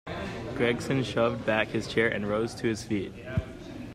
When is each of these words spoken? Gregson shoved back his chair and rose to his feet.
Gregson 0.55 1.03
shoved 1.03 1.45
back 1.45 1.67
his 1.67 1.87
chair 1.87 2.07
and 2.09 2.27
rose 2.27 2.55
to 2.55 2.67
his 2.67 2.81
feet. 2.83 3.13